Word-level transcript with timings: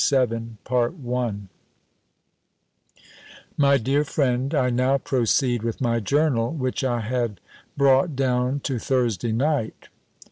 LETTER 0.11 0.53
XXXVII 0.65 1.49
MY 3.55 3.77
DEAR 3.77 4.03
FRIEND, 4.03 4.55
I 4.55 4.71
now 4.71 4.97
proceed 4.97 5.61
with 5.61 5.79
my 5.79 5.99
journal, 5.99 6.51
which 6.51 6.83
I 6.83 7.01
had 7.01 7.39
brought 7.77 8.15
down 8.15 8.61
to 8.61 8.79
Thursday 8.79 9.31
night. 9.31 9.89